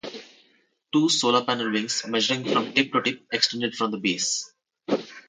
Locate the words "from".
2.51-2.73, 3.75-3.91